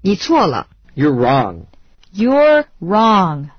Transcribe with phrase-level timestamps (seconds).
[0.00, 0.66] 你错了。
[0.94, 1.66] You're wrong.
[2.12, 3.50] You're wrong.